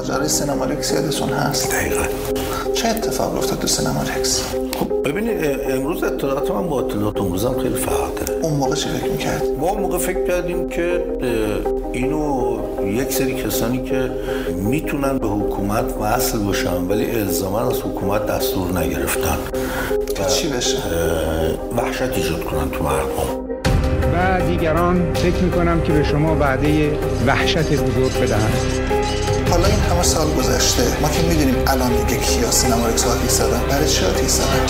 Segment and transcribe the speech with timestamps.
[0.00, 2.04] ماجرای سینما رکس یادتون هست؟ دقیقا.
[2.74, 4.42] چه اتفاق افتاد تو سینما رکس؟
[4.78, 8.88] خب ببینید امروز اطلاعات من با اطلاعات امروز هم خیلی فرق داره اون موقع چی
[8.88, 11.04] فکر می‌کرد؟ ما اون موقع فکر کردیم که
[11.92, 14.10] اینو یک سری کسانی که
[14.56, 19.38] می‌تونن به حکومت وصل باشن ولی الزاما از حکومت دستور نگرفتن.
[20.28, 20.78] چی بشه؟
[21.76, 23.50] وحشت ایجاد کنن تو مردم.
[24.14, 28.90] و دیگران فکر می‌کنم که به شما وعده وحشت بزرگ بدهند.
[29.50, 33.60] حالا این همه سال گذشته ما که می‌دونیم الان دیگه کیا سینما رکس آتیش زدن
[33.70, 34.66] برای چی آتیش زدن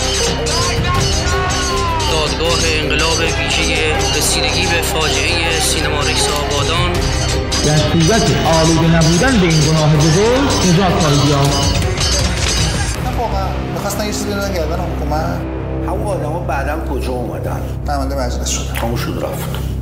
[2.12, 6.92] دادگاه انقلاب ویژه رسیدگی به فاجعه سینما رکس آبادان.
[7.66, 8.22] در صورت
[8.60, 11.58] آلوده نبودن به این گناه بزرگ نجات خواهید یافت.
[13.04, 13.48] نه واقعا.
[13.74, 15.40] می‌خواستن یه چیزی بدن گردن حکومت.
[15.86, 19.79] همون آدم ها بعدا کجا اومدن؟ نماینده مجلس شدن همون شد رفت.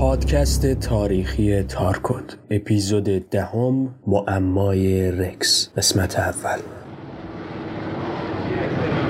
[0.00, 6.58] پادکست تاریخی تارکوت اپیزود دهم معمای رکس قسمت اول.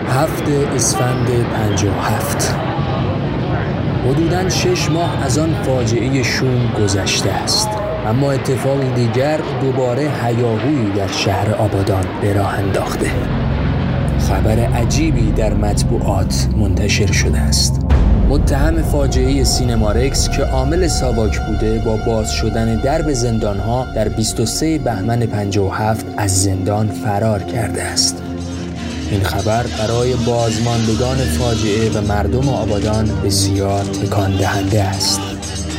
[0.08, 2.54] هفت اسفند پنج و هفت.
[4.04, 7.68] حدوداً شش ماه از آن فاجعه شوم گذشته است.
[8.06, 13.10] اما اتفاقی دیگر دوباره هیاهویی در شهر آبادان به راه انداخته.
[14.18, 17.99] خبر عجیبی در مطبوعات منتشر شده است.
[18.30, 25.26] متهم فاجعه سینمارکس که عامل ساواک بوده با باز شدن درب زندانها در 23 بهمن
[25.26, 28.22] 57 از زندان فرار کرده است.
[29.10, 35.20] این خبر برای بازماندگان فاجعه و مردم آبادان بسیار تکان دهنده است.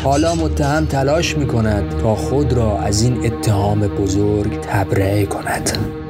[0.04, 6.01] حالا متهم تلاش می کند تا خود را از این اتهام بزرگ تبرئه کند.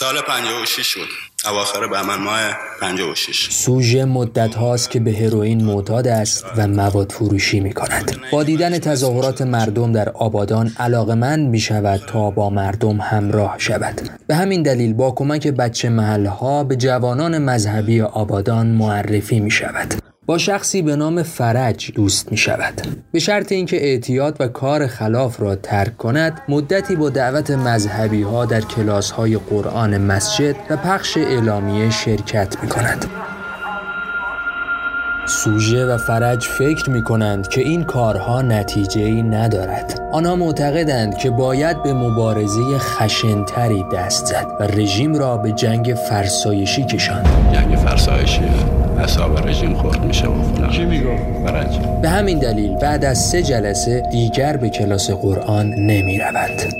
[0.00, 1.08] سال 56 بود
[1.44, 7.60] اواخر بهمن ماه 56 سوژه مدت هاست که به هروئین معتاد است و مواد فروشی
[7.60, 8.16] می کند.
[8.32, 14.00] با دیدن تظاهرات مردم در آبادان علاقمند می شود تا با مردم همراه شود.
[14.26, 20.09] به همین دلیل با کمک بچه محلها به جوانان مذهبی آبادان معرفی می شود.
[20.30, 22.74] با شخصی به نام فرج دوست می شود.
[23.12, 28.44] به شرط اینکه اعتیاد و کار خلاف را ترک کند مدتی با دعوت مذهبی ها
[28.44, 33.06] در کلاس های قرآن مسجد و پخش اعلامیه شرکت می کند.
[35.26, 40.00] سوژه و فرج فکر می کنند که این کارها نتیجه ای ندارد.
[40.12, 46.84] آنها معتقدند که باید به مبارزه خشنتری دست زد و رژیم را به جنگ فرسایشی
[46.84, 47.28] کشاند.
[47.52, 48.42] جنگ فرسایشی
[48.98, 51.16] حساب رژیم خورد میشه و فلان چی میگو؟
[51.46, 56.79] فرج به همین دلیل بعد از سه جلسه دیگر به کلاس قرآن نمی رود.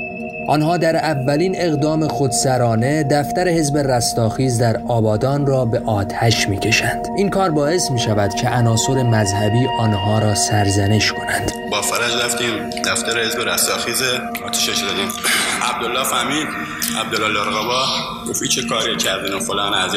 [0.50, 7.08] آنها در اولین اقدام خودسرانه دفتر حزب رستاخیز در آبادان را به آتش می کشند.
[7.16, 11.52] این کار باعث می شود که عناصر مذهبی آنها را سرزنش کنند.
[11.70, 14.02] با فرج رفتیم دفتر حزب رستاخیز
[14.46, 15.08] آتیشش دادیم
[15.62, 16.46] عبدالله فهمید
[17.00, 17.84] عبدالله لرقبا
[18.28, 19.96] گفت چه کاری کردین فلان از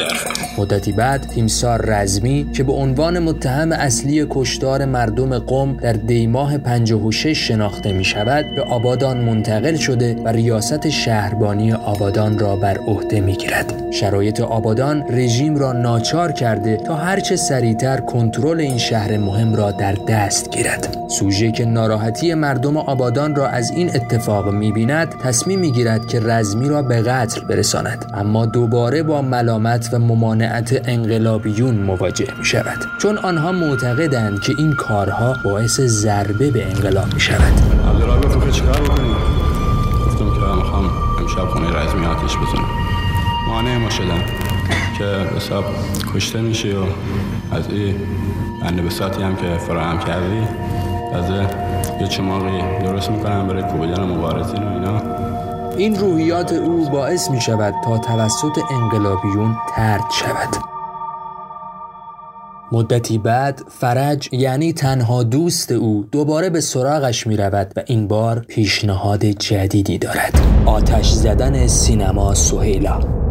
[0.58, 7.48] مدتی بعد تیمسار رزمی که به عنوان متهم اصلی کشتار مردم قم در دیماه 56
[7.48, 13.36] شناخته می شود به آبادان منتقل شده و ریاست شهربانی آبادان را بر عهده می
[13.36, 13.84] گیرد.
[13.92, 19.92] شرایط آبادان رژیم را ناچار کرده تا هرچه سریعتر کنترل این شهر مهم را در
[19.92, 20.96] دست گیرد.
[21.08, 26.20] سوژه که ناراحتی مردم آبادان را از این اتفاق می بیند تصمیم می گیرد که
[26.20, 28.10] رزمی را به قتل برساند.
[28.14, 34.72] اما دوباره با ملامت و ممانعت انقلابیون مواجه می شود چون آنها معتقدند که این
[34.72, 37.52] کارها باعث ضربه به انقلاب می شود
[40.06, 42.68] گفتم که می‌خوام امشب خونه رزمی آتیش بزنم.
[43.48, 44.20] مانع ما شدن
[44.98, 45.04] که
[45.36, 45.64] حساب
[46.14, 46.82] کشته میشی و
[47.52, 47.94] از این
[48.62, 50.42] بنده هم که فراهم کردی
[51.14, 51.24] از
[52.00, 55.13] یه چماقی درست می‌کنم برای کوبیدن مبارزین و اینا.
[55.78, 60.48] این روحیات او باعث می شود تا توسط انقلابیون ترد شود.
[62.72, 68.44] مدتی بعد فرج یعنی تنها دوست او دوباره به سراغش می رود و این بار
[68.48, 70.40] پیشنهاد جدیدی دارد.
[70.66, 73.23] آتش زدن سینما سهیلا.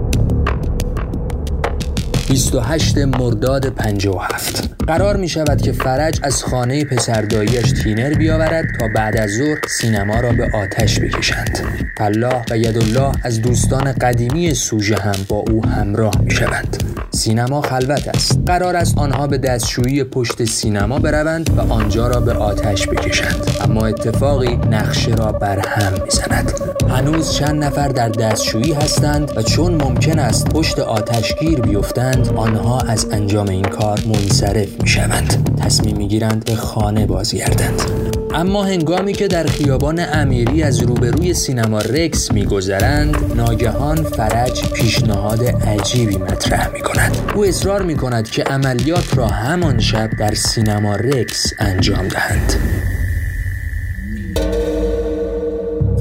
[2.33, 9.17] 28 مرداد 57 قرار می شود که فرج از خانه پسرداییش تینر بیاورد تا بعد
[9.17, 11.59] از ظهر سینما را به آتش بکشند.
[11.97, 18.07] فلاح و یدالله از دوستان قدیمی سوژه هم با او همراه می شود سینما خلوت
[18.07, 18.39] است.
[18.45, 23.47] قرار است آنها به دستشویی پشت سینما بروند و آنجا را به آتش بکشند.
[23.61, 26.51] اما اتفاقی نقشه را برهم می‌زند.
[26.89, 33.07] هنوز چند نفر در دستشویی هستند و چون ممکن است پشت آتشگیر بیفتند آنها از
[33.11, 38.12] انجام این کار منصرف می شوند تصمیم می گیرند به خانه بازگردند.
[38.35, 46.17] اما هنگامی که در خیابان امیری از روبروی سینما رکس میگذرند ناگهان فرج پیشنهاد عجیبی
[46.17, 51.53] مطرح می کند او اصرار می کند که عملیات را همان شب در سینما رکس
[51.59, 52.53] انجام دهند.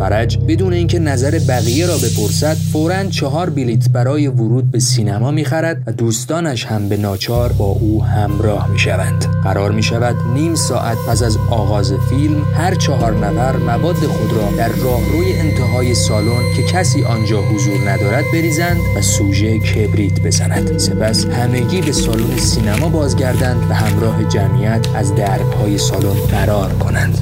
[0.02, 5.82] فرج بدون اینکه نظر بقیه را بپرسد فورا چهار بلیت برای ورود به سینما می‌خرد
[5.86, 9.26] و دوستانش هم به ناچار با او همراه می‌شوند.
[9.44, 14.48] قرار می شود نیم ساعت پس از آغاز فیلم هر چهار نفر مواد خود را
[14.56, 20.78] در راهروی انتهای سالن که کسی آنجا حضور ندارد بریزند و سوژه کبریت بزند.
[20.78, 27.18] سپس همگی به سالن سینما بازگردند و همراه جمعیت از دربهای سالن فرار کنند.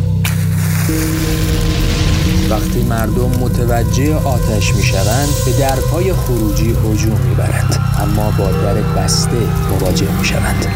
[2.51, 8.75] وقتی مردم متوجه آتش می شوند به درپای خروجی هجوم می برند اما با در
[8.75, 9.39] بسته
[9.71, 10.67] مواجه می شوند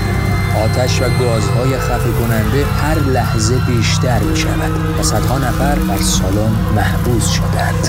[0.63, 6.51] آتش و گازهای خفه کننده هر لحظه بیشتر می شود و صدها نفر در سالن
[6.77, 7.89] محبوس شدند.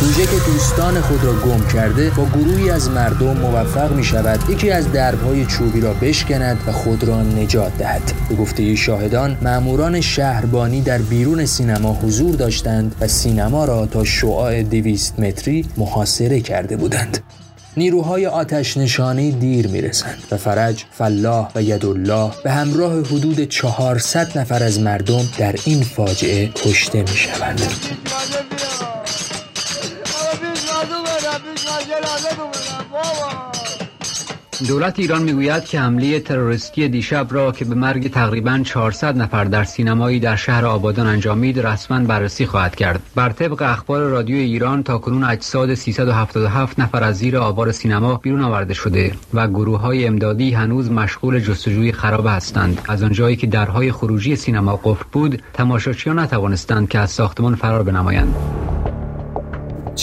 [0.00, 4.70] سوژه که دوستان خود را گم کرده با گروهی از مردم موفق می شود یکی
[4.70, 8.12] از دربهای چوبی را بشکند و خود را نجات دهد.
[8.28, 14.62] به گفته شاهدان ماموران شهربانی در بیرون سینما حضور داشتند و سینما را تا شعاع
[14.62, 17.18] دویست متری محاصره کرده بودند.
[17.76, 24.62] نیروهای آتش نشانی دیر می‌رسند و فرج، فلاح و یدالله به همراه حدود 400 نفر
[24.62, 27.60] از مردم در این فاجعه کشته می شوند.
[34.68, 39.64] دولت ایران می‌گوید که حمله تروریستی دیشب را که به مرگ تقریبا 400 نفر در
[39.64, 43.02] سینمایی در شهر آبادان انجامید رسما بررسی خواهد کرد.
[43.14, 48.40] بر طبق اخبار رادیو ایران تا کنون اجساد 377 نفر از زیر آوار سینما بیرون
[48.42, 52.82] آورده شده و گروه های امدادی هنوز مشغول جستجوی خراب هستند.
[52.88, 58.34] از آنجایی که درهای خروجی سینما قفل بود تماشاچیان نتوانستند که از ساختمان فرار بنمایند.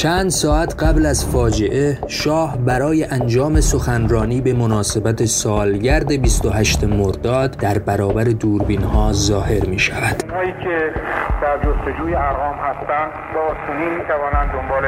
[0.02, 7.78] چند ساعت قبل از فاجعه شاه برای انجام سخنرانی به مناسبت سالگرد 28 مرداد در
[7.80, 10.18] برابر دوربین ها ظاهر می شود
[10.64, 10.94] که
[11.42, 14.86] در جستجوی ارقام هستند با آسونی می توانند دنبال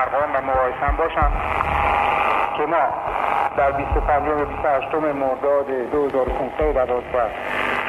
[0.00, 1.32] ارقام و مقایسه باشند
[2.56, 2.86] که ما
[3.56, 7.04] در 25 و 28 مرداد 2512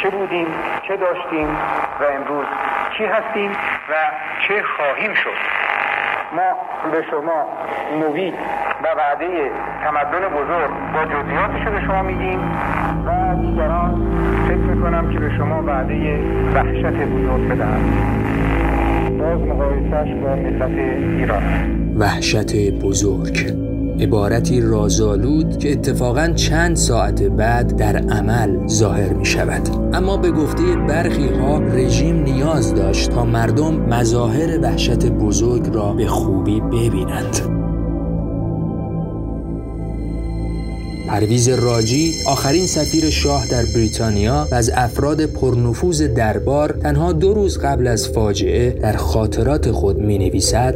[0.03, 0.47] چه بودیم
[0.87, 1.47] چه داشتیم
[1.99, 2.45] و امروز
[2.97, 3.51] چی هستیم
[3.89, 3.93] و
[4.47, 5.67] چه خواهیم شد.
[6.35, 6.51] ما
[6.91, 7.45] به شما
[7.99, 8.33] نوید
[8.83, 9.51] و وعده
[9.83, 12.39] تمدن بزرگ با جزئیاتش به شما میگیم
[13.05, 14.01] و دیگران
[14.47, 16.19] فکر می‌کنم که به شما وعده
[16.55, 17.81] وحشت بزرگ بدهم
[19.19, 20.77] باز مقایسهش با ملت
[21.17, 21.43] ایران.
[21.97, 23.66] وحشت بزرگ.
[23.99, 30.63] عبارتی رازآلود که اتفاقا چند ساعت بعد در عمل ظاهر می شود اما به گفته
[30.87, 37.56] برخی ها رژیم نیاز داشت تا مردم مظاهر وحشت بزرگ را به خوبی ببینند.
[41.07, 47.57] پرویز راجی آخرین سفیر شاه در بریتانیا و از افراد پرنفوذ دربار تنها دو روز
[47.57, 50.75] قبل از فاجعه در خاطرات خود می نویسد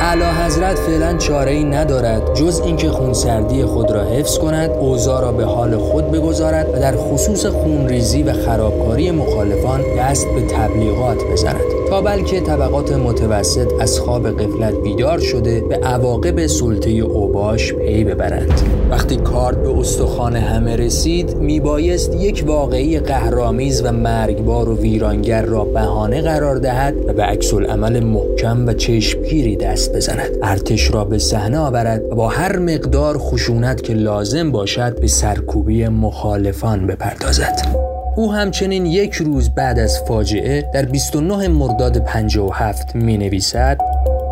[0.00, 5.32] اعلی حضرت فعلا چاره ای ندارد جز اینکه خونسردی خود را حفظ کند اوضاع را
[5.32, 11.77] به حال خود بگذارد و در خصوص خونریزی و خرابکاری مخالفان دست به تبلیغات بزند.
[11.88, 18.60] تا بلکه طبقات متوسط از خواب قفلت بیدار شده به عواقب سلطه اوباش پی ببرند.
[18.90, 25.64] وقتی کارت به استخوان همه رسید میبایست یک واقعی قهرامیز و مرگبار و ویرانگر را
[25.64, 30.38] بهانه قرار دهد و به عکس عمل محکم و چشمگیری دست بزند.
[30.42, 35.88] ارتش را به صحنه آورد و با هر مقدار خشونت که لازم باشد به سرکوبی
[35.88, 37.87] مخالفان بپردازد.
[38.18, 43.78] او همچنین یک روز بعد از فاجعه در 29 مرداد 57 می نویسد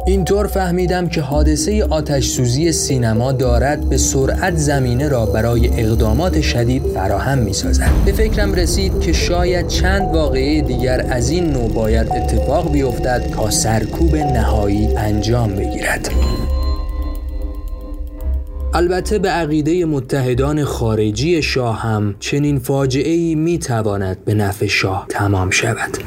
[0.06, 6.82] اینطور فهمیدم که حادثه آتش سوزی سینما دارد به سرعت زمینه را برای اقدامات شدید
[6.82, 7.90] فراهم می سازد.
[8.04, 13.50] به فکرم رسید که شاید چند واقعه دیگر از این نوع باید اتفاق بیفتد تا
[13.50, 16.10] سرکوب نهایی انجام بگیرد.
[18.74, 25.06] البته به عقیده متحدان خارجی شاه هم چنین فاجعه ای می تواند به نفع شاه
[25.08, 25.98] تمام شود.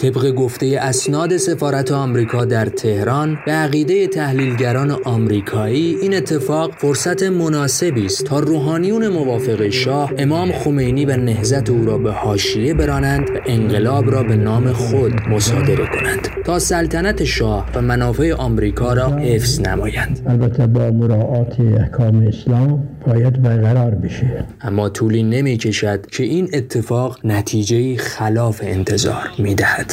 [0.00, 8.06] طبق گفته اسناد سفارت آمریکا در تهران به عقیده تحلیلگران آمریکایی این اتفاق فرصت مناسبی
[8.06, 13.32] است تا روحانیون موافق شاه امام خمینی و نهزت او را به حاشیه برانند و
[13.46, 19.60] انقلاب را به نام خود مصادره کنند تا سلطنت شاه و منافع آمریکا را حفظ
[19.60, 20.20] نمایند.
[20.26, 27.18] البته با مراعات احکام اسلام باید برقرار بشه اما طولی نمی کشد که این اتفاق
[27.24, 29.92] نتیجه خلاف انتظار می دهد.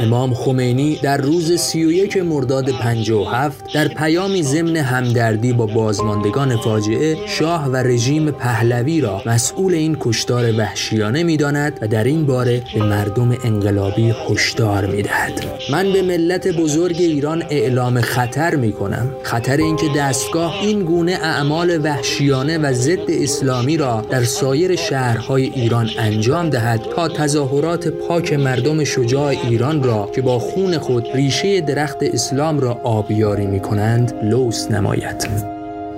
[0.00, 7.66] امام خمینی در روز 31 مرداد 57 در پیامی ضمن همدردی با بازماندگان فاجعه شاه
[7.66, 13.36] و رژیم پهلوی را مسئول این کشتار وحشیانه می‌داند و در این باره به مردم
[13.44, 15.44] انقلابی هشدار می‌دهد.
[15.72, 21.84] من به ملت بزرگ ایران اعلام خطر می کنم خطر اینکه دستگاه این گونه اعمال
[21.84, 28.84] وحشیانه و ضد اسلامی را در سایر شهرهای ایران انجام دهد تا تظاهرات پاک مردم
[28.84, 34.70] شجاع ایران را که با خون خود ریشه درخت اسلام را آبیاری می کنند لوس
[34.70, 35.52] نماید.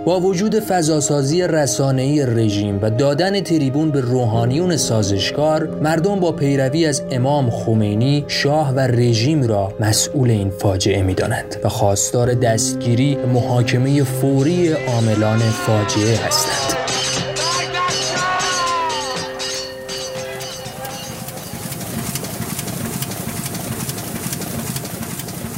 [0.04, 7.02] با وجود فضاسازی رسانه‌ای رژیم و دادن تریبون به روحانیون سازشکار مردم با پیروی از
[7.10, 14.72] امام خمینی شاه و رژیم را مسئول این فاجعه می‌دانند و خواستار دستگیری محاکمه فوری
[14.72, 16.83] عاملان فاجعه هستند.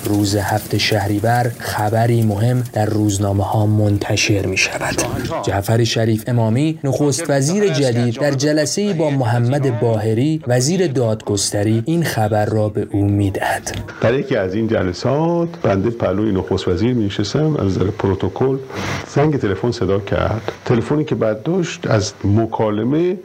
[0.08, 4.94] روز هفت شهریور خبری مهم در روزنامه ها منتشر می شود
[5.42, 12.46] جعفر شریف امامی نخست وزیر جدید در جلسه با محمد باهری وزیر دادگستری این خبر
[12.46, 17.06] را به او می دهد در یکی از این جلسات بنده پلوی نخست وزیر می
[17.06, 18.58] نشستم از نظر پروتکل
[19.08, 20.52] زنگ تلفن صدا کرد.
[20.64, 23.16] تلفنی که بعد داشت از مکالمه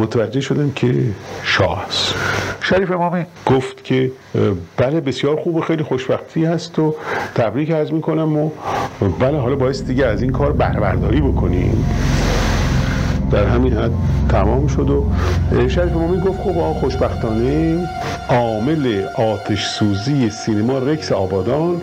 [0.00, 0.94] متوجه شدم که
[1.42, 2.14] شاه است.
[2.60, 3.24] شریف امامی.
[3.46, 4.12] گفت که
[4.76, 6.94] بله بسیار خوب و خیلی خوشبختی هست و
[7.34, 8.50] تبریک عرض می‌کنم و
[9.20, 11.84] بله حالا باعث دیگه از این کار بهره بکنیم.
[13.30, 13.90] در همین حد
[14.28, 15.04] تمام شد و
[15.68, 17.78] شریف امامی گفت خب خوشبختانه
[18.28, 21.80] عامل آتش سوزی سینما رکس آبادان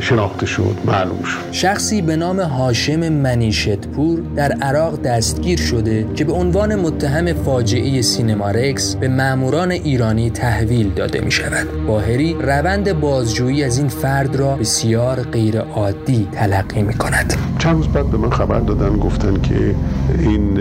[0.00, 1.52] شناخته شد معلوم شد.
[1.52, 8.50] شخصی به نام هاشم منیشتپور در عراق دستگیر شده که به عنوان متهم فاجعه سینما
[8.50, 14.56] رکس به ماموران ایرانی تحویل داده می شود باهری روند بازجویی از این فرد را
[14.56, 19.74] بسیار غیر عادی تلقی می کند چند روز بعد به من خبر دادن گفتن که
[20.18, 20.58] این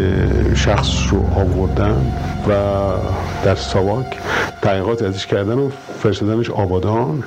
[0.55, 2.13] شخص رو آوردن
[2.47, 2.53] و
[3.45, 4.05] در ساواک
[4.61, 5.69] تحقیقات ازش کردن و
[6.03, 7.23] فرستادنش آبادان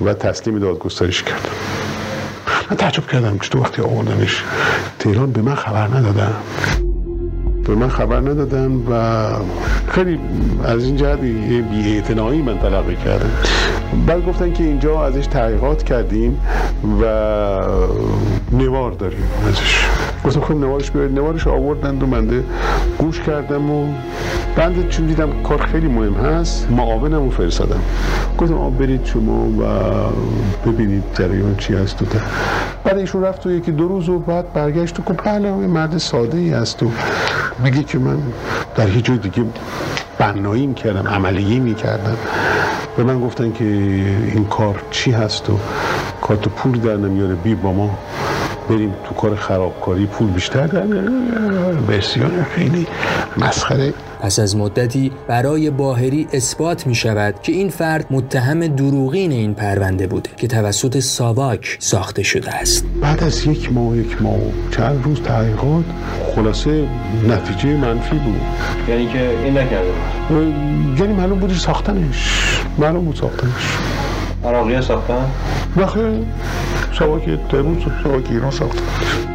[0.00, 1.48] و تسلیم دادگستریش کردن
[2.70, 4.42] من تعجب کردم تو وقتی آوردنش.
[4.98, 6.34] تهران به من خبر ندادن.
[7.66, 9.26] به من خبر ندادن و
[9.88, 10.20] خیلی
[10.64, 12.02] از این جهت بی
[12.42, 13.30] من تلقی کردم
[14.06, 16.40] بعد گفتن که اینجا ازش تحقیقات کردیم
[17.02, 17.04] و
[18.52, 19.88] نوار داریم ازش.
[20.24, 21.18] گفتم خب نوارش بیارید.
[21.18, 22.44] نوارش آوردن و منده
[22.98, 23.86] گوش کردم و
[24.56, 27.80] بنده چون دیدم کار خیلی مهم هست معاونم رو فرستادم.
[28.38, 29.64] گفتم آب برید شما و
[30.70, 32.04] ببینید جریان چی هست تو
[32.84, 36.38] بعد ایشون رفت و یکی دو روز و بعد برگشت و گفت بله مرد ساده
[36.38, 36.90] ای هست و
[37.64, 38.18] میگه که من
[38.76, 39.44] در هیچ جای دیگه
[40.18, 42.16] بنایی کردم عملیه می‌کردم.
[42.96, 45.58] به من گفتن که این کار چی هست و
[46.22, 47.98] کارت پول در نمیاره بی با ما
[48.68, 50.86] بریم تو کار خرابکاری پول بیشتر در
[51.88, 52.86] بسیار خیلی
[53.36, 53.94] مسخره.
[54.24, 60.06] پس از مدتی برای باهری اثبات می شود که این فرد متهم دروغین این پرونده
[60.06, 62.84] بوده که توسط ساواک ساخته شده است.
[63.02, 64.38] بعد از یک ماه یک ماه
[64.70, 65.84] چند روز تحقیقات
[66.34, 66.88] خلاصه
[67.28, 68.40] نتیجه منفی بود.
[68.88, 69.92] یعنی که این نکرده
[70.98, 72.30] یعنی معلوم بودی ساختنش
[72.78, 73.78] معلوم بود ساختنش.
[74.44, 75.26] عراقی ساختن؟
[75.76, 76.04] بخیر
[76.98, 77.22] ساواک
[78.02, 78.82] ساواک ایران ساختن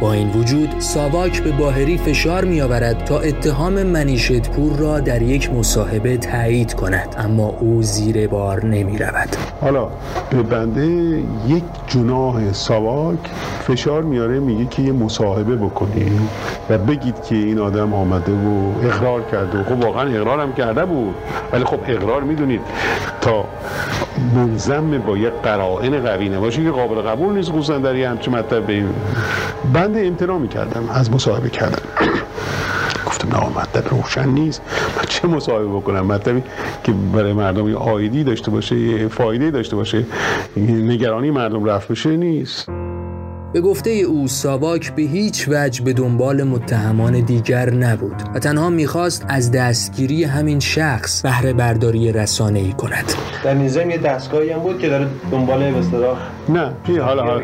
[0.00, 5.52] با این وجود ساواک به باهری فشار می آورد تا اتهام منیشتپور را در یک
[5.52, 9.28] مصاحبه تایید کند اما او زیر بار نمی رود
[9.60, 9.88] حالا
[10.30, 10.84] به بنده
[11.48, 13.18] یک جناه ساواک
[13.62, 16.28] فشار میاره میگه که یه مصاحبه بکنیم
[16.70, 19.62] و بگید که این آدم آمده و اقرار کرده.
[19.62, 21.14] خب واقعا اقرار هم کرده بود
[21.52, 22.60] ولی خب اقرار می‌دونید.
[23.20, 23.44] تا
[24.34, 27.50] منظم با یه قرائن قوی نباشه که قابل قبول نیست.
[27.50, 28.84] خصوصا در یه همچه مطلب به
[29.72, 31.82] بنده امتناع می‌کردم از مصاحبه کردم.
[33.06, 34.62] گفتم نه مطلب روشن نیست.
[34.96, 36.42] من چه مصاحبه بکنم؟ مطلبی
[36.84, 40.04] که برای مردم یه آیدی داشته باشه یه فایده داشته باشه
[40.56, 42.68] نگرانی مردم رفت بشه نیست.
[43.52, 49.24] به گفته او ساواک به هیچ وجه به دنبال متهمان دیگر نبود و تنها می‌خواست
[49.28, 53.12] از دستگیری همین شخص بهره برداری رسانه ای کند.
[53.44, 57.42] در نیزم یه دستگاهی هم بود که داره دنبال به اصطلاح نه پی حالا حالا.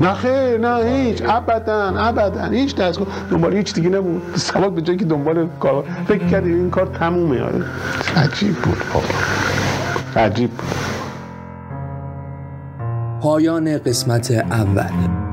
[0.00, 1.22] نه خیر نه هیچ.
[1.28, 2.44] ابدا ابدا.
[2.44, 3.08] هیچ دستگاه.
[3.30, 4.22] دنبال هیچ دیگه نبود.
[4.34, 7.40] سواک به جایی که دنبال کار فکر کردی این کار تمومه.
[8.16, 8.78] عجیب بود.
[10.16, 10.95] عجیب بود.
[13.20, 15.25] پایان قسمت اول.